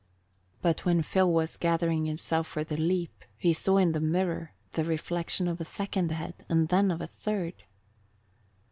[0.63, 4.83] But when Phil was gathering himself for the leap, he saw in the mirror the
[4.83, 7.65] reflection of a second head, and then of a third.